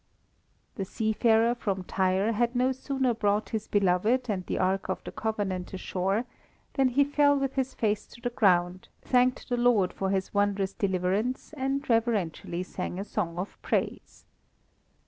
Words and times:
The 0.77 0.83
sea 0.83 1.13
farer 1.13 1.53
from 1.53 1.83
Tyre 1.83 2.31
had 2.33 2.55
no 2.55 2.71
sooner 2.71 3.13
brought 3.13 3.49
his 3.49 3.67
beloved 3.67 4.31
and 4.31 4.43
the 4.47 4.57
Ark 4.57 4.89
of 4.89 5.03
the 5.03 5.11
Covenant 5.11 5.75
ashore, 5.75 6.25
than 6.73 6.87
he 6.89 7.03
fell 7.03 7.37
with 7.37 7.53
his 7.53 7.75
face 7.75 8.07
to 8.07 8.19
the 8.19 8.31
ground, 8.31 8.87
thanked 9.03 9.47
the 9.47 9.57
Lord 9.57 9.93
for 9.93 10.09
his 10.09 10.33
wondrous 10.33 10.73
deliverance, 10.73 11.53
and 11.55 11.87
reverentially 11.87 12.63
sang 12.63 12.97
a 12.99 13.05
song 13.05 13.37
of 13.37 13.61
praise. 13.61 14.25